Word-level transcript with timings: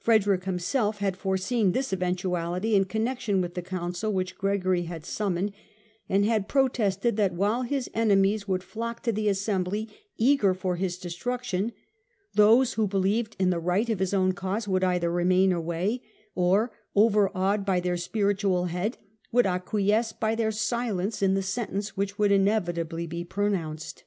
Frederick 0.00 0.46
himself 0.46 0.98
had 0.98 1.16
foreseen 1.16 1.70
this 1.70 1.92
eventuality 1.92 2.74
in 2.74 2.84
con 2.84 3.02
nection 3.02 3.40
with 3.40 3.54
the 3.54 3.62
Council 3.62 4.12
which 4.12 4.36
Gregory 4.36 4.82
had 4.82 5.06
summoned, 5.06 5.52
and 6.08 6.24
had 6.24 6.48
protested 6.48 7.16
that, 7.16 7.34
while 7.36 7.62
his 7.62 7.88
enemies 7.94 8.48
would 8.48 8.64
flock 8.64 9.00
to 9.04 9.12
the 9.12 9.28
assembly 9.28 9.88
eager 10.16 10.54
for 10.54 10.74
his 10.74 10.98
destruction, 10.98 11.70
those 12.34 12.72
who 12.72 12.88
believed 12.88 13.36
in 13.38 13.50
the 13.50 13.60
right 13.60 13.88
of 13.88 14.00
his 14.00 14.12
own 14.12 14.32
cause 14.32 14.66
would 14.66 14.82
either 14.82 15.08
remain 15.08 15.52
away 15.52 16.02
or, 16.34 16.72
overawed 16.96 17.64
by 17.64 17.78
their 17.78 17.96
spiritual 17.96 18.64
head, 18.64 18.98
would 19.30 19.46
acquiesce 19.46 20.12
by 20.12 20.34
their 20.34 20.50
silence 20.50 21.22
in 21.22 21.34
the 21.34 21.42
sentence 21.42 21.96
which 21.96 22.18
would 22.18 22.32
inevitably 22.32 23.06
be 23.06 23.22
pronounced. 23.22 24.02